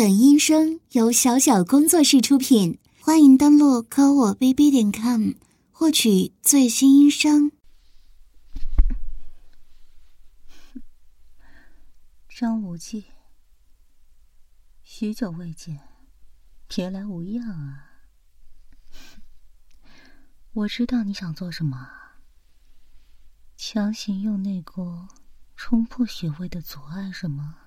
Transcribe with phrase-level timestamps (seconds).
[0.00, 5.32] 本音声由小小工作室出品，欢迎登录科我 bb 点 com
[5.70, 7.52] 获取最新音声。
[12.30, 13.04] 张无忌，
[14.82, 15.78] 许久未见，
[16.66, 17.90] 别来无恙啊！
[20.54, 21.86] 我知道你想做什么，
[23.54, 25.06] 强行用内功
[25.56, 27.59] 冲破穴位的阻碍，是吗？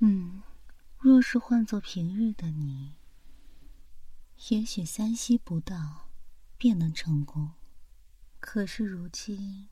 [0.00, 0.42] 嗯，
[0.98, 2.96] 若是换做平日的你，
[4.50, 6.10] 也许三息不到
[6.58, 7.52] 便能成功。
[8.38, 9.70] 可是如今，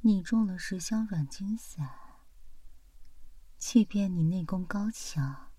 [0.00, 1.90] 你中了十香软筋散，
[3.56, 5.50] 即便你内功高强，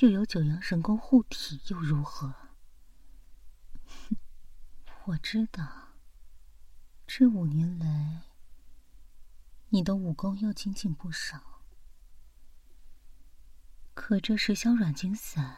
[0.00, 2.34] 又有九阳神功护体，又如何？
[3.86, 4.16] 哼
[5.06, 5.90] 我知道，
[7.06, 8.24] 这五年来，
[9.68, 11.53] 你的武功又精进不少。
[13.94, 15.56] 可这十香软筋散，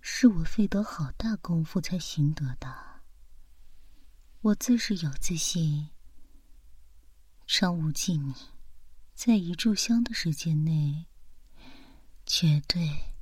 [0.00, 3.00] 是我费得好大功夫才寻得的。
[4.40, 5.88] 我自是有自信，
[7.46, 8.34] 张无忌，你
[9.14, 11.06] 在一炷香的时间内，
[12.26, 13.14] 绝对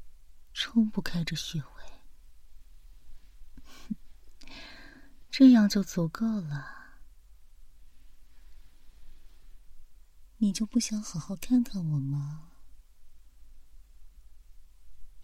[0.54, 1.66] 冲不开这穴位。
[5.30, 6.78] 这样就足够了。
[10.38, 12.49] 你就不想好好看看我吗？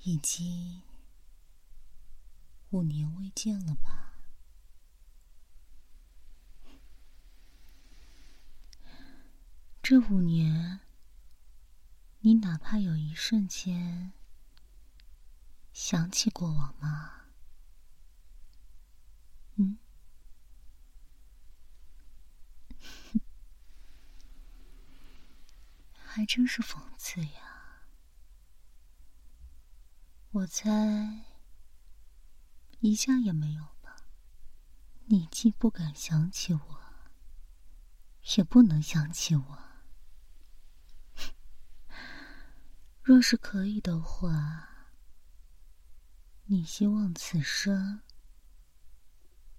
[0.06, 0.82] 已经
[2.70, 4.12] 五年未见了吧？
[9.82, 10.78] 这五年，
[12.20, 14.12] 你哪怕有一瞬间
[15.72, 17.22] 想起过我吗？
[19.56, 19.76] 嗯？
[25.98, 27.45] 还真是讽刺呀！
[30.32, 31.24] 我猜，
[32.80, 33.96] 一下也没有吧。
[35.06, 36.80] 你既不敢想起我，
[38.36, 39.58] 也不能想起我。
[43.02, 44.90] 若是可以的话，
[46.46, 48.02] 你希望此生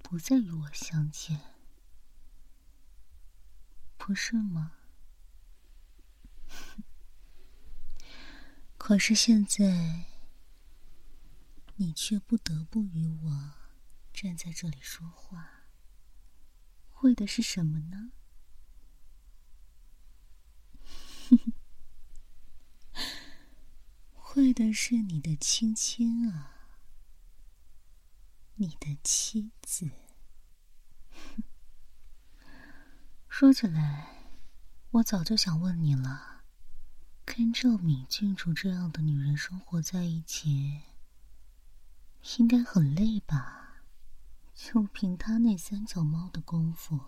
[0.03, 1.55] 不再与我相见，
[3.97, 4.73] 不是吗？
[8.77, 10.16] 可是现在。
[11.79, 13.51] 你却不得不与我
[14.11, 15.67] 站在这里说话，
[17.01, 18.11] 为的是什么呢？
[24.35, 26.67] 为的是你的亲亲啊，
[28.55, 29.91] 你的妻子。
[33.29, 34.33] 说起来，
[34.89, 36.43] 我早就想问你了，
[37.23, 40.81] 跟赵敏郡主这样的女人生活在一起。
[42.35, 43.83] 应该很累吧？
[44.53, 46.99] 就凭他那三脚猫的功夫，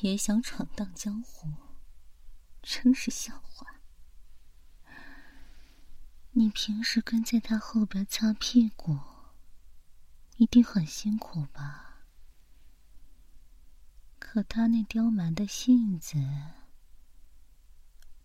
[0.00, 1.52] 也想闯荡江湖，
[2.62, 3.80] 真是笑话。
[6.30, 8.98] 你平时跟在他后边擦屁股，
[10.36, 12.06] 一定很辛苦吧？
[14.18, 16.16] 可他那刁蛮的性子，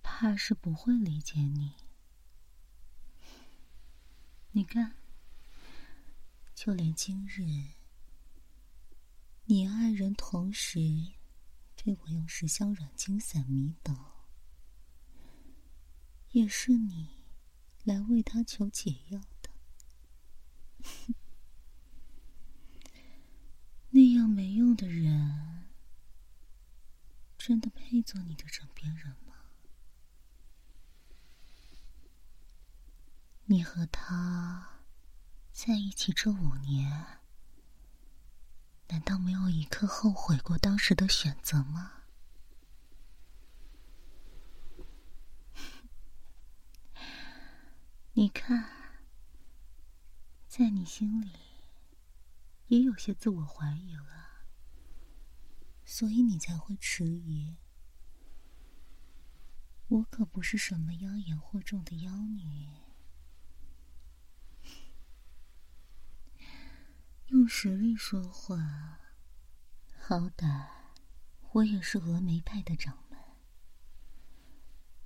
[0.02, 1.74] 怕是不会理解你。
[4.52, 4.94] 你看。
[6.57, 7.75] 就连今日，
[9.45, 10.79] 你爱人同时
[11.75, 14.25] 对我用十香软筋散迷倒，
[16.31, 17.09] 也是你
[17.84, 19.51] 来为他求解药的。
[23.91, 25.68] 那样没用的人，
[27.38, 29.35] 真的配做你的枕边人吗？
[33.45, 34.77] 你和他。
[35.57, 37.18] 在一起这五年，
[38.90, 42.03] 难道没有一刻后悔过当时的选择吗？
[48.13, 48.69] 你看，
[50.48, 51.31] 在你心里
[52.68, 54.45] 也有些自我怀疑了，
[55.83, 57.57] 所以你才会迟疑。
[59.88, 62.69] 我可不是什么妖言惑众的妖女。
[67.27, 69.01] 用实力说话，
[70.00, 70.65] 好歹
[71.51, 73.19] 我也是峨眉派的掌门。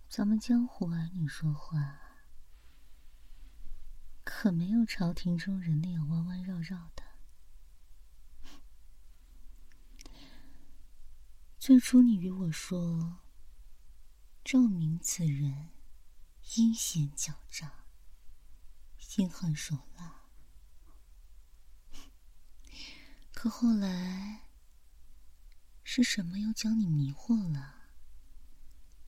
[0.07, 1.99] 咱们江湖儿女说话，
[4.23, 7.03] 可没有朝廷中人那样弯弯绕绕的。
[11.57, 13.21] 最初你与我说，
[14.43, 15.69] 赵明此人
[16.55, 17.85] 阴险狡诈，
[18.99, 20.20] 心狠手辣。
[23.41, 24.41] 可后来
[25.83, 27.87] 是什么又将你迷惑了，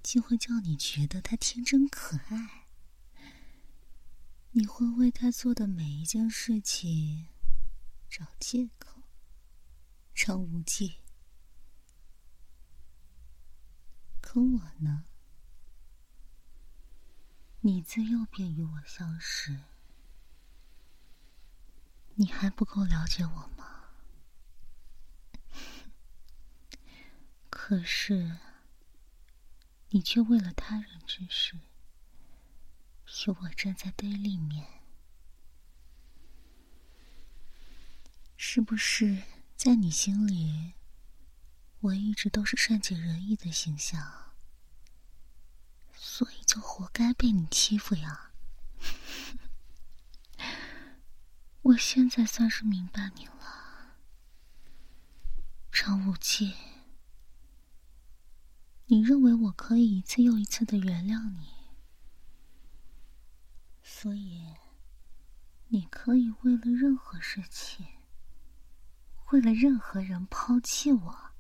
[0.02, 2.66] 竟会叫你觉得他天真可爱？
[4.50, 7.28] 你会为他做的每一件事情
[8.10, 9.04] 找借口，
[10.16, 10.96] 张无忌。
[14.20, 15.06] 可我呢？
[17.62, 19.60] 你自幼便与我相识，
[22.16, 23.53] 你还不够了解我吗？
[27.66, 28.40] 可是，
[29.92, 31.56] 你却为了他人之事，
[33.06, 34.68] 与我站在对立面，
[38.36, 39.24] 是不是
[39.56, 40.74] 在你心里，
[41.80, 44.34] 我一直都是善解人意的形象？
[45.94, 48.34] 所以就活该被你欺负呀！
[51.64, 53.96] 我现在算是明白你了，
[55.72, 56.73] 张无忌。
[58.88, 61.48] 你认为我可以一次又一次的原谅你，
[63.82, 64.56] 所以
[65.70, 67.88] 你可以为了任何事情，
[69.32, 71.32] 为了任何人抛弃我。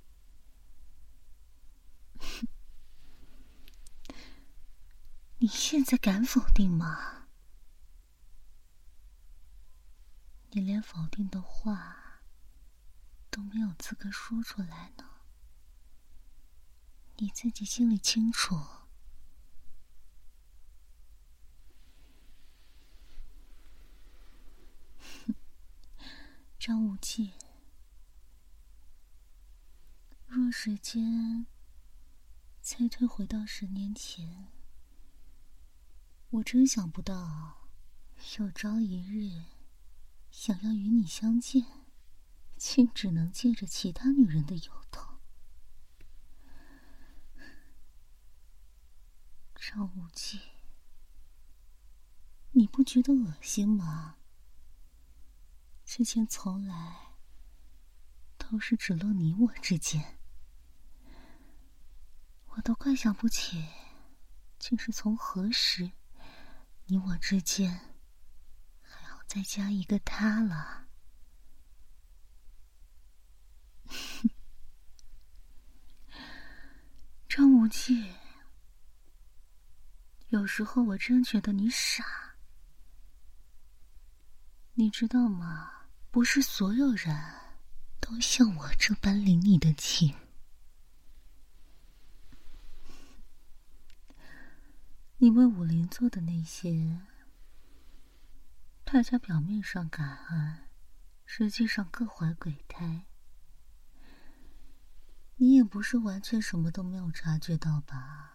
[5.40, 7.28] 你现在敢否定吗？
[10.52, 12.22] 你连否定的话
[13.30, 15.13] 都没有资格说出来呢。
[17.24, 18.60] 你自己心里清楚。
[26.60, 27.32] 张无忌，
[30.28, 31.48] 若时间
[32.60, 34.50] 再退回到十年前。
[36.32, 37.70] 我真想不到，
[38.38, 39.46] 有朝一日
[40.30, 41.66] 想要与你相见，
[42.58, 45.13] 竟只能借着其他女人的由头。
[49.66, 50.42] 张无忌，
[52.52, 54.18] 你不觉得恶心吗？
[55.86, 57.14] 之前从来
[58.38, 60.20] 都是只落你我之间，
[62.48, 63.66] 我都快想不起，
[64.60, 65.94] 竟是从何时。
[66.88, 67.96] 你我之间
[68.82, 70.90] 还要再加一个他了，
[77.30, 78.14] 张无忌。
[80.34, 82.04] 有时候我真觉得你傻，
[84.74, 85.72] 你知道吗？
[86.10, 87.16] 不是所有人
[88.00, 90.12] 都像我这般领你的情。
[95.18, 97.00] 你为武林做的那些，
[98.84, 100.68] 大家表面上感恩，
[101.26, 103.06] 实际上各怀鬼胎。
[105.36, 108.33] 你也不是完全什么都没有察觉到吧？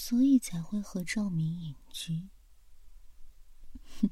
[0.00, 2.28] 所以才会和赵明隐居。
[4.00, 4.10] 哼，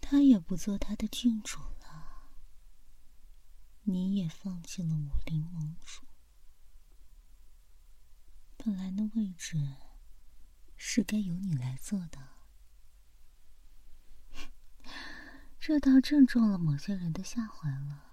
[0.00, 2.30] 他也不做他的郡主了，
[3.82, 6.06] 你也放弃了武林盟主。
[8.56, 9.58] 本来的位置
[10.76, 12.28] 是该由你来做的，
[15.58, 18.04] 这倒正中了某些人的下怀了。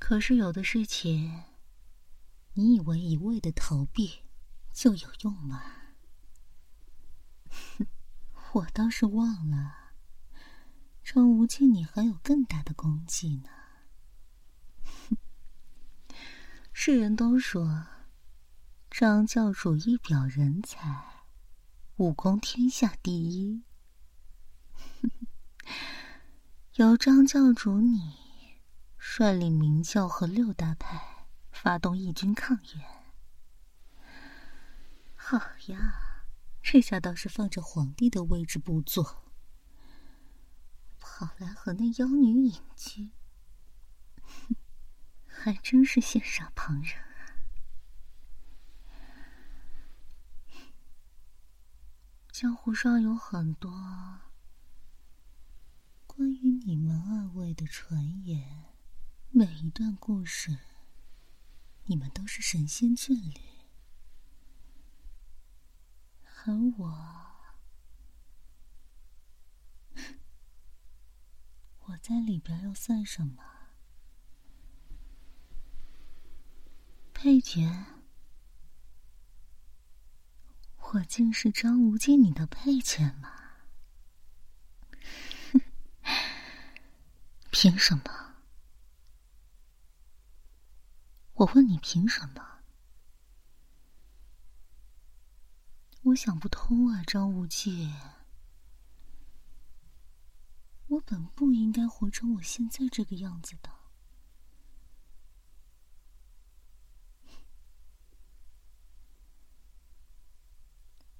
[0.00, 1.44] 可是有的事情，
[2.54, 4.24] 你以为一味的逃避
[4.72, 5.62] 就有用吗？
[7.48, 7.86] 哼
[8.54, 9.92] 我倒是忘了，
[11.04, 13.50] 张无忌，你还有更大的功绩呢。
[14.84, 15.16] 哼
[16.72, 17.86] 世人都说，
[18.90, 21.24] 张教主一表人才，
[21.96, 23.62] 武功天下第一。
[26.74, 28.60] 由张教主你
[28.96, 31.09] 率领明教和六大派
[31.62, 32.86] 发动义军抗元，
[35.14, 36.24] 好呀，
[36.62, 39.30] 这下倒是放着皇帝的位置不做，
[40.98, 43.10] 跑来和那妖女隐居。
[45.28, 47.44] 还真是羡煞旁人啊！
[52.32, 53.70] 江湖上有很多
[56.06, 58.64] 关于你们二位的传言，
[59.28, 60.58] 每一段故事，
[61.90, 63.40] 你们都是神仙眷侣，
[66.46, 66.86] 而我，
[71.86, 73.42] 我在里边又算什么？
[77.12, 77.68] 配角，
[80.92, 83.32] 我竟是张无忌你的配角吗？
[87.50, 88.29] 凭什么？
[91.40, 92.60] 我问你凭什么？
[96.02, 97.94] 我想不通啊，张无忌。
[100.88, 103.70] 我本不应该活成我现在这个样子的。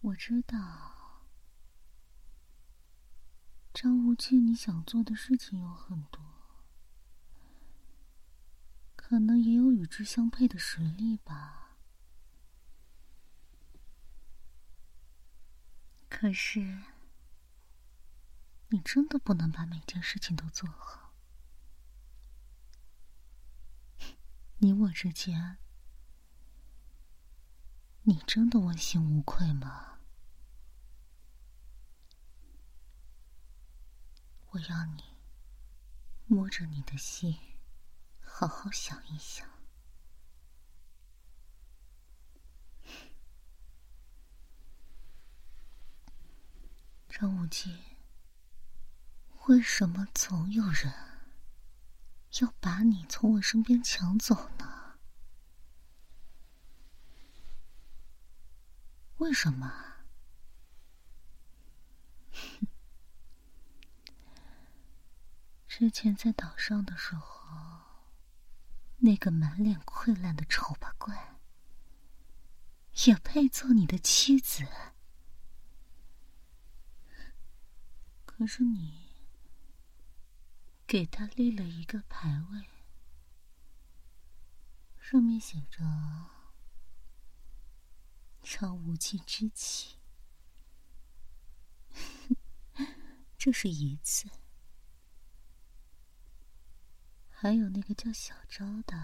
[0.02, 1.24] 我知道，
[3.72, 6.20] 张无忌，你想做的事情有很多，
[9.10, 11.76] 可能也有与之相配的实力吧。
[16.08, 16.84] 可是，
[18.68, 21.12] 你真的不能把每件事情都做好。
[24.58, 25.58] 你我之间，
[28.04, 29.98] 你真的问心无愧吗？
[34.50, 35.02] 我要你
[36.28, 37.36] 摸着你的心，
[38.40, 39.46] 好好想一想。
[47.06, 47.78] 张无忌，
[49.48, 50.90] 为什么总有人
[52.40, 54.98] 要把你从我身边抢走呢？
[59.18, 59.98] 为什么？
[65.68, 67.79] 之前在岛上的时候，
[69.02, 71.38] 那个满脸溃烂的丑八怪，
[73.06, 74.66] 也配做你的妻子？
[78.26, 79.10] 可是你
[80.86, 82.68] 给他立了一个牌位，
[84.98, 85.80] 上面写着
[88.42, 89.96] “张无忌之妻”，
[93.38, 94.28] 这是一次。
[97.42, 99.02] 还有那个叫小昭的，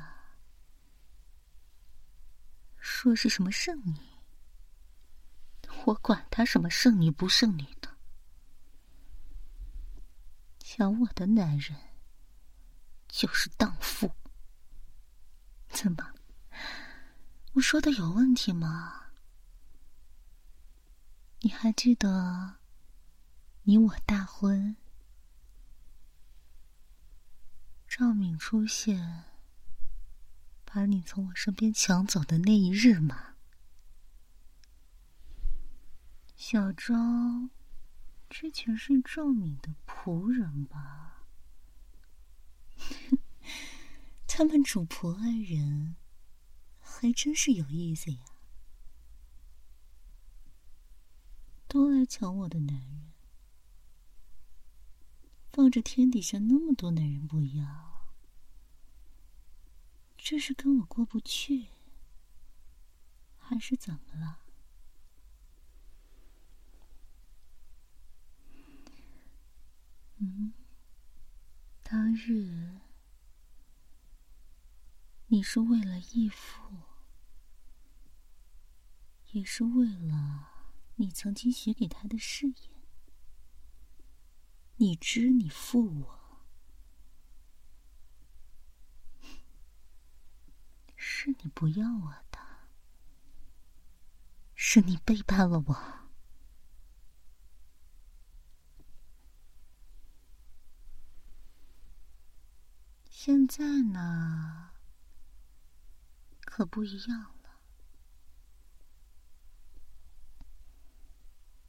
[2.76, 3.98] 说是什么圣女，
[5.86, 7.96] 我管他什么圣女不圣女的，
[10.58, 11.74] 抢我的男人
[13.08, 14.12] 就是荡妇。
[15.70, 16.12] 怎么，
[17.54, 19.12] 我说的有问题吗？
[21.40, 22.56] 你还记得
[23.62, 24.76] 你我大婚？
[27.98, 29.24] 赵敏出现，
[30.66, 33.36] 把你从我身边抢走的那一日吗？
[36.36, 36.94] 小昭
[38.28, 41.24] 之前是赵敏的仆人吧？
[44.28, 45.96] 他们主仆二人
[46.78, 48.18] 还真是有意思呀，
[51.66, 53.05] 都来抢我的男人。
[55.56, 58.06] 放着天底下那么多男人不要，
[60.18, 61.68] 这是跟我过不去，
[63.38, 64.40] 还是怎么了？
[70.18, 70.52] 嗯，
[71.82, 72.80] 当日
[75.28, 76.70] 你是为了义父，
[79.30, 80.50] 也是为了
[80.96, 82.75] 你曾经许给他的誓言。
[84.78, 86.44] 你知你负我，
[90.94, 92.38] 是你不要我的，
[94.54, 96.06] 是你背叛了我。
[103.08, 104.72] 现在呢，
[106.42, 107.60] 可不一样了，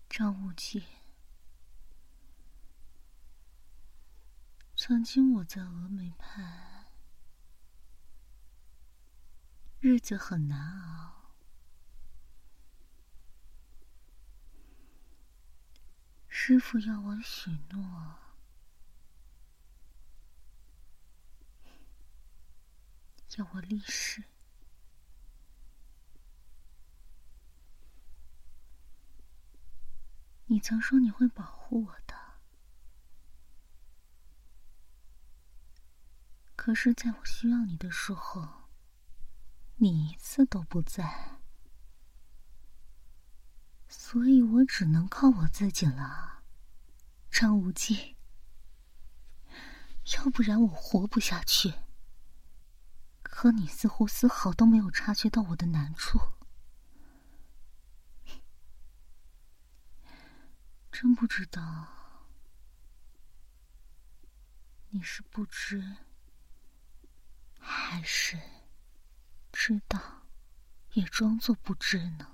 [0.10, 0.84] 张无忌。
[4.88, 6.86] 曾经我在峨眉派，
[9.82, 11.34] 日子很难熬。
[16.30, 18.16] 师傅要我许诺，
[23.36, 24.24] 要我立誓。
[30.46, 32.17] 你曾说你会保护我的。
[36.68, 38.46] 可是，在我需要你的时候，
[39.78, 41.40] 你一次都不在，
[43.88, 46.44] 所以我只能靠我自己了，
[47.32, 48.18] 张无忌。
[50.18, 51.74] 要不然我活不下去。
[53.24, 56.20] 可你似乎丝毫都没有察觉到我的难处，
[60.92, 61.88] 真不知道，
[64.90, 65.96] 你是不知，
[67.70, 68.40] 还是
[69.52, 70.00] 知道，
[70.94, 72.32] 也装作不知呢？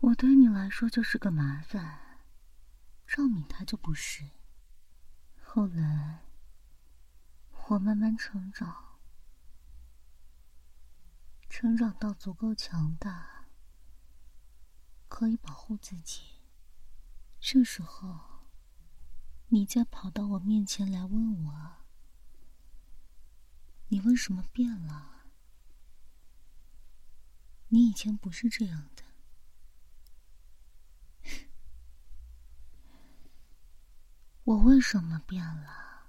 [0.00, 2.22] 我对你来说就是个麻烦，
[3.06, 4.24] 赵敏她就不是。
[5.44, 6.24] 后来，
[7.68, 8.98] 我慢慢成长。
[11.50, 13.44] 成长到足够强大，
[15.08, 16.40] 可以保护自己。
[17.38, 18.29] 这时候，
[19.52, 21.72] 你再跑到我面前来问我
[23.90, 25.24] ：“你为什么变了？
[27.66, 29.02] 你以前不是这样的。
[34.44, 36.06] 我为什么变了？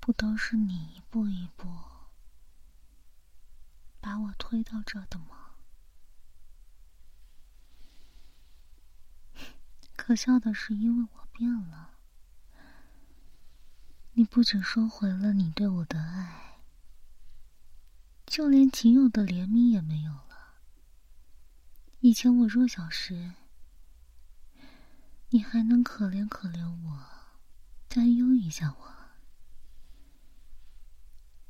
[0.00, 1.68] 不都是你一步一步……”
[4.00, 5.43] 把我推到这的吗？
[9.96, 11.90] 可笑的是，因为我变了，
[14.12, 16.60] 你不仅收回了你对我的爱，
[18.26, 20.54] 就连仅有的怜悯也没有了。
[22.00, 23.32] 以前我弱小时，
[25.30, 27.06] 你还能可怜可怜我，
[27.88, 28.94] 担忧一下我。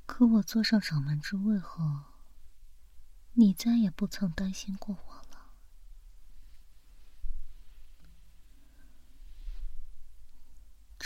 [0.07, 2.03] 可我坐上掌门之位后，
[3.33, 5.23] 你再也不曾担心过我了。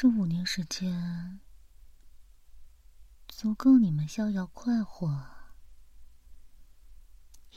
[0.01, 1.41] 这五年时间，
[3.27, 5.27] 足够你们逍遥快活，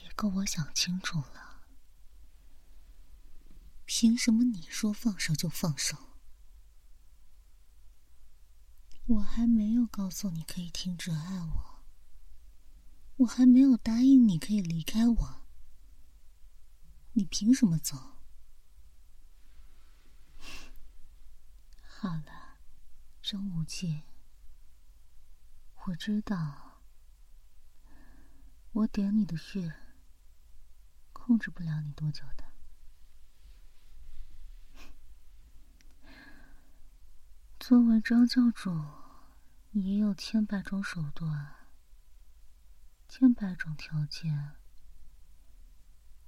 [0.01, 1.61] 也够我想清楚了。
[3.85, 5.95] 凭什么你说放手就放手？
[9.05, 11.83] 我还没有告诉你可以停止爱我。
[13.17, 15.41] 我还没有答应你可以离开我，
[17.11, 18.07] 你凭什么走？
[22.03, 22.57] 好了，
[23.31, 24.01] 张无忌，
[25.85, 26.81] 我知道，
[28.73, 29.73] 我点你的穴，
[31.13, 32.43] 控制不了你多久的。
[37.57, 38.83] 作为张教主，
[39.69, 41.55] 你也有千百种手段。
[43.07, 44.57] 千百种条件，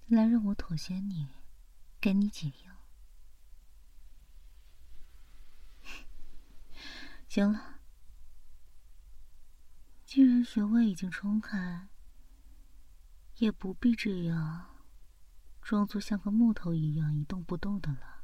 [0.07, 1.27] 来让我妥协你，
[1.99, 2.72] 给你解药。
[7.33, 7.79] 行了，
[10.05, 11.87] 既然穴位已经冲开，
[13.37, 14.85] 也不必这样，
[15.59, 18.23] 装作像个木头一样一动不动的了。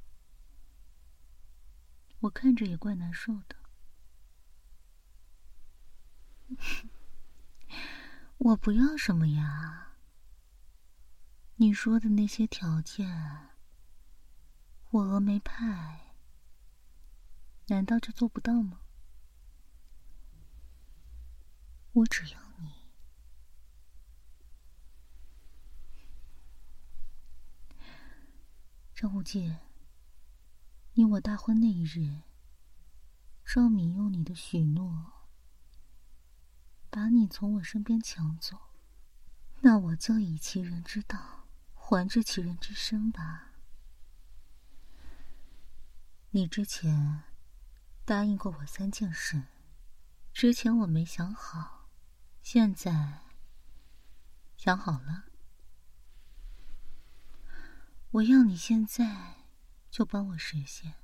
[2.20, 3.56] 我看着也怪难受的。
[8.38, 9.96] 我不要什么呀？
[11.56, 13.10] 你说的那些条件，
[14.92, 16.14] 我峨眉派
[17.70, 18.82] 难道就做不到吗？
[21.94, 22.72] 我只要你，
[28.94, 29.56] 张无忌。
[30.94, 32.22] 你我大婚那一日，
[33.46, 35.14] 赵敏用你的许诺。
[36.92, 38.58] 把你从我身边抢走，
[39.62, 43.52] 那我就以其人之道还治其人之身吧。
[46.32, 47.24] 你之前
[48.06, 49.44] 答应过我三件事，
[50.34, 51.79] 之前我没想好，
[52.52, 53.20] 现在
[54.58, 55.26] 想好了。
[58.10, 59.36] 我要你现在
[59.92, 60.96] 就帮我实现。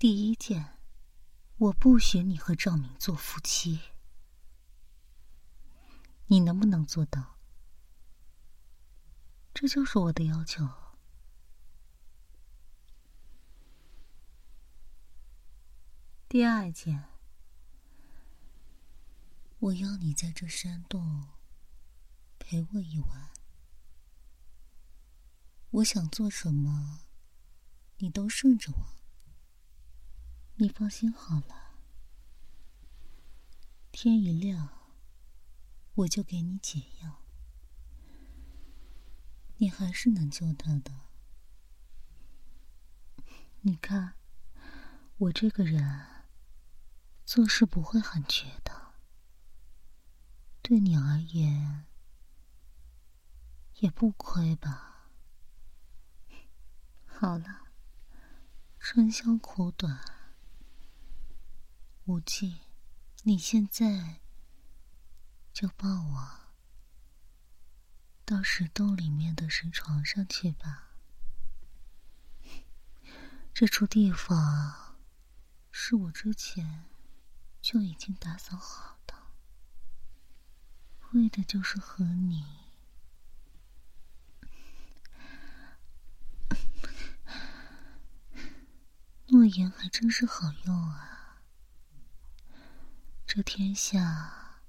[0.00, 0.76] 第一件。
[1.58, 3.80] 我不许你和赵敏做夫妻，
[6.26, 7.38] 你能不能做到？
[9.54, 10.68] 这就是我的要求。
[16.28, 17.04] 第二件，
[19.58, 21.28] 我要你在这山洞
[22.38, 23.30] 陪我一晚，
[25.70, 27.06] 我想做什么，
[27.96, 28.96] 你都顺着我。
[30.56, 31.78] 你放心好了，
[33.90, 34.68] 天一亮，
[35.94, 37.22] 我就给你解药。
[39.56, 40.92] 你还是能救他的。
[43.62, 44.14] 你看，
[45.16, 46.06] 我这个人
[47.24, 48.85] 做事不会很绝的，
[50.68, 51.86] 对你而言
[53.76, 55.12] 也不亏吧？
[57.06, 57.68] 好了，
[58.80, 60.00] 春宵苦短。
[62.06, 62.62] 无忌，
[63.22, 64.22] 你现在
[65.52, 66.40] 就抱我
[68.24, 70.96] 到石洞里面的石床上去吧。
[73.54, 74.98] 这处地方
[75.70, 76.88] 是我之前
[77.62, 78.95] 就已经打扫好，
[81.12, 82.44] 为的就是和你。
[89.28, 91.42] 诺言还真是好用啊！
[93.26, 94.60] 这天下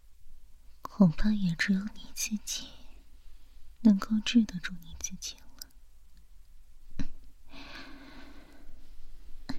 [0.81, 2.67] 恐怕也只有你自己
[3.81, 5.43] 能够治得住你自己了。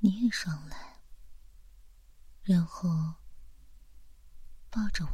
[0.00, 1.00] 你也上来，
[2.42, 3.14] 然后
[4.76, 5.10] 抱着我。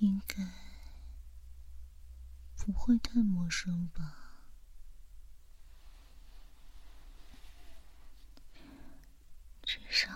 [0.00, 0.46] 应该
[2.54, 4.18] 不会太陌生吧？
[9.62, 10.12] 至少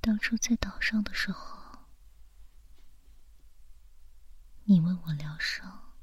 [0.00, 1.86] 当初在岛上的时候，
[4.64, 5.94] 你为我疗伤，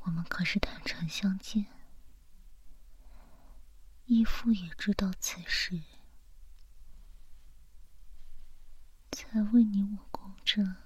[0.00, 1.64] 我们可是坦诚相见，
[4.04, 5.82] 义父也知道此事。
[9.10, 10.76] 才为你我公正，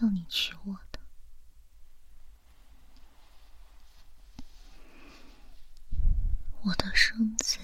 [0.00, 0.98] 要你娶我的。
[6.62, 7.60] 我的生子，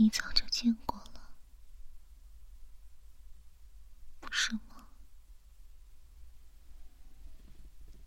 [0.00, 1.30] 你早就见过了，
[4.18, 4.88] 不是吗？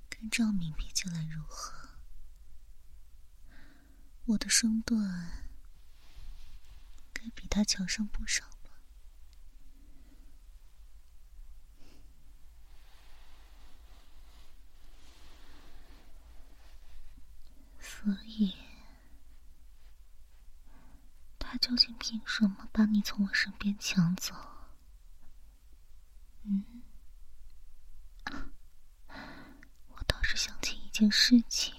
[0.10, 1.90] 跟赵敏比起来如何？
[4.26, 5.46] 我的身段
[7.14, 7.30] 该。
[7.36, 8.72] 比他强上不少吧，
[17.80, 18.56] 所以
[21.40, 24.36] 他究竟凭什么把你从我身边抢走？
[26.44, 26.84] 嗯，
[29.88, 31.74] 我倒是想起一件事情，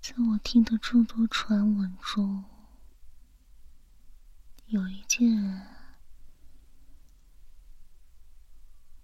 [0.00, 2.42] 在我听的诸多传闻中。
[4.68, 5.76] 有一件，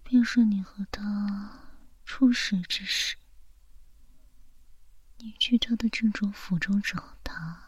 [0.03, 1.69] 便是你和他
[2.07, 3.19] 初识之时，
[5.19, 7.67] 你去他的郡主府中找他。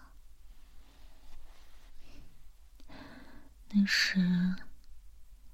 [3.74, 4.56] 那时，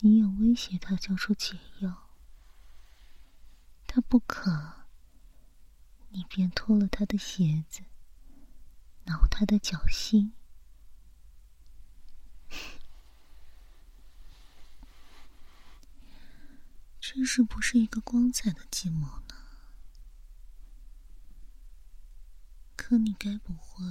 [0.01, 2.09] 你有威胁他交出解药，
[3.87, 4.87] 他不可，
[6.09, 7.83] 你便脱了他的鞋子，
[9.05, 10.33] 挠他的脚心。
[17.01, 19.37] 真是不是一个光彩的计谋呢？
[22.75, 23.85] 可你该不会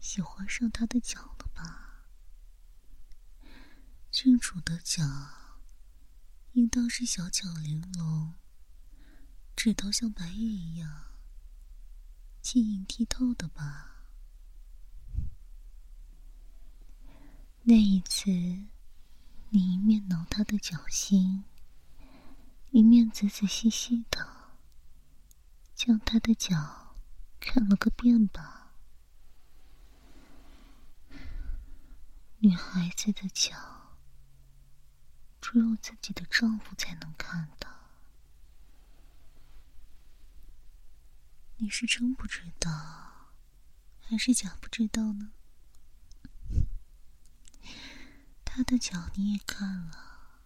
[0.00, 1.83] 喜欢上他的脚了吧？
[4.14, 5.02] 郡主的脚
[6.52, 8.32] 应当是小巧玲珑，
[9.56, 11.06] 指头像白玉一样
[12.40, 14.06] 晶莹剔透的吧？
[17.64, 18.30] 那一次。
[19.50, 21.44] 你一面挠他的脚心，
[22.70, 24.28] 一面仔仔细细的
[25.74, 26.94] 将他的脚
[27.40, 28.76] 看了个遍吧。
[32.38, 33.73] 女孩子的脚，
[35.46, 37.68] 只有自己的丈夫才能看的。
[41.58, 43.34] 你是真不知道，
[44.00, 45.32] 还是假不知道呢？
[48.42, 50.40] 他的脚你也看了，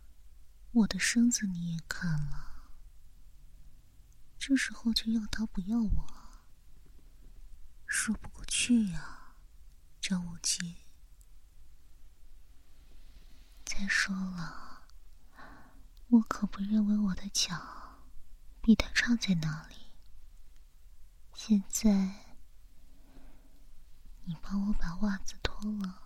[0.72, 2.72] 我的身子你也看了，
[4.36, 6.06] 这时候却要他不要我，
[7.86, 9.34] 说不过去呀，
[10.00, 10.78] 张无忌。
[13.64, 14.67] 再说了，
[16.10, 17.98] 我可不认为我的脚
[18.62, 19.76] 比他差在哪里。
[21.34, 22.34] 现在，
[24.24, 26.02] 你帮我把袜子脱了。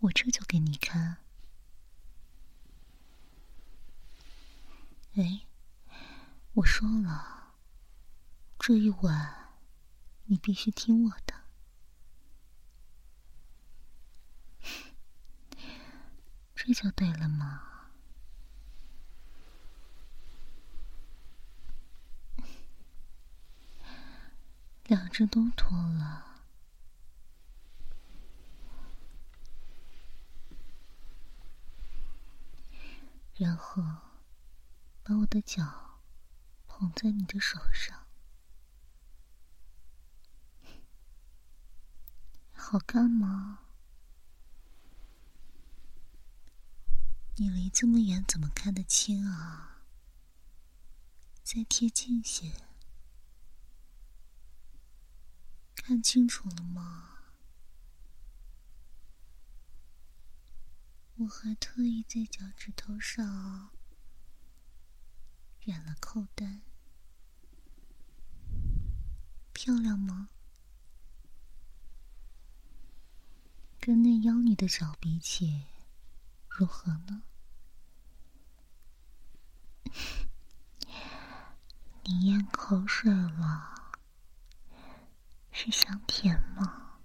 [0.00, 1.18] 我这就给你看。
[5.16, 5.42] 哎，
[6.54, 7.54] 我说了，
[8.58, 9.50] 这一晚
[10.24, 11.44] 你必须听我的，
[16.56, 17.66] 这就对了嘛。
[25.20, 26.40] 两只都脱了，
[33.36, 33.82] 然后
[35.02, 36.00] 把我的脚
[36.66, 38.06] 捧在你的手上，
[42.54, 43.58] 好看吗？
[47.36, 49.82] 你离这么远，怎么看得清啊？
[51.42, 52.69] 再贴近些。
[55.90, 57.18] 看清楚了吗？
[61.16, 63.72] 我还特意在脚趾头上
[65.62, 66.62] 染了扣单，
[69.52, 70.28] 漂亮吗？
[73.80, 75.66] 跟那妖女的脚比起，
[76.48, 77.24] 如何呢？
[82.04, 83.79] 你咽口水了。
[85.62, 86.96] 是香甜吗？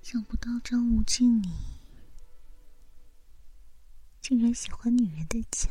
[0.00, 1.52] 想不到张无忌你
[4.20, 5.68] 竟然喜欢女人的脚。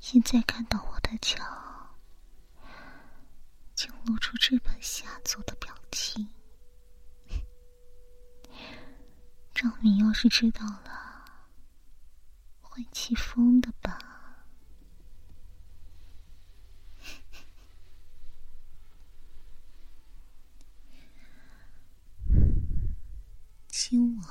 [0.00, 1.42] 现在看到我的脚，
[3.74, 6.28] 竟露出这般下作的表情。
[9.54, 11.01] 张明要是知道了。
[12.74, 14.46] 会气疯的吧，
[23.68, 24.22] 亲我。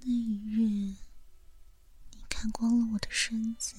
[0.00, 0.96] 那一日，
[2.12, 3.76] 你看光了我的身子，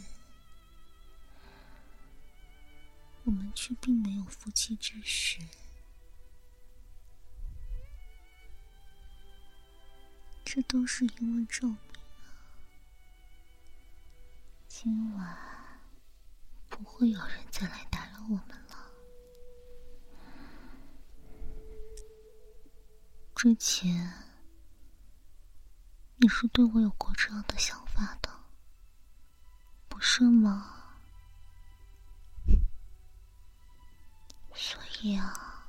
[3.23, 5.39] 我们却并没有夫妻之实。
[10.55, 12.31] 这都是因为咒铭啊！
[14.69, 15.37] 今晚
[16.69, 18.89] 不会有人再来打扰我们了。
[23.35, 24.13] 之前
[26.15, 28.29] 你是对我有过这样的想法的，
[29.89, 30.71] 不是吗？
[34.53, 35.67] 所以啊，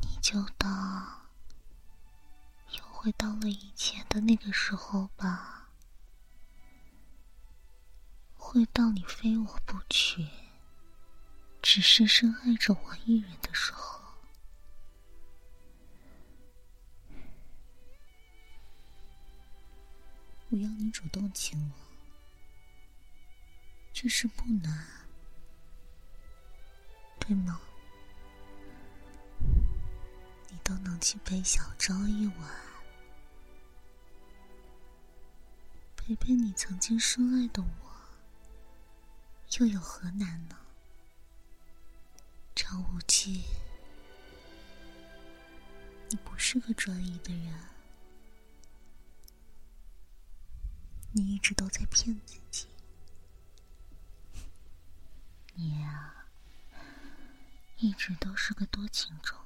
[0.00, 1.20] 你就当……
[3.02, 5.70] 回到了以前的那个时候吧，
[8.36, 10.24] 回到你非我不娶，
[11.60, 14.00] 只是深爱着我一人的时候。
[20.50, 21.74] 我要你主动亲我，
[23.92, 24.86] 这事不难，
[27.18, 27.60] 对吗？
[30.50, 32.71] 你都能去陪小昭一晚。
[36.04, 37.68] 陪陪你曾经深爱的我，
[39.56, 40.58] 又有何难呢？
[42.56, 43.44] 张无忌，
[46.08, 47.54] 你不是个专一的人，
[51.12, 52.66] 你一直都在骗自己。
[55.54, 56.26] 你呀，
[57.76, 59.38] 一直都是个多情种。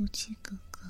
[0.00, 0.80] 无忌哥哥，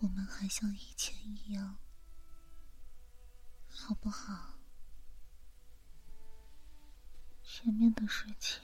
[0.00, 1.78] 我们还像以前一样，
[3.70, 4.58] 好不好？
[7.42, 8.62] 前面的事情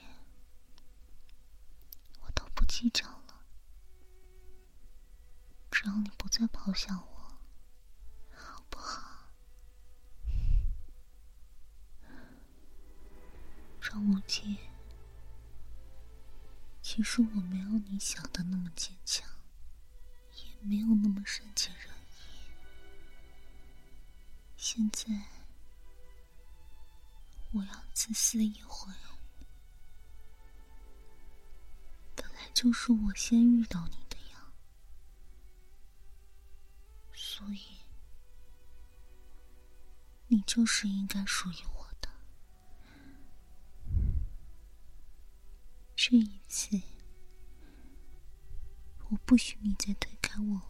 [2.21, 3.43] 我都不计较了，
[5.71, 7.39] 只要你不再抛下我，
[8.31, 9.31] 好不好？
[13.81, 14.59] 张无忌。
[16.95, 19.29] 其实我没有你想的那么坚强，
[20.37, 22.23] 也没有那么善解人意。
[24.55, 25.05] 现在
[27.51, 28.93] 我要自私一回，
[32.15, 34.53] 本来就是我先遇到你的呀，
[37.13, 37.59] 所以
[40.27, 42.09] 你就是应该属于我的。
[45.97, 46.81] 这一次，
[49.09, 50.61] 我不许你再推开我。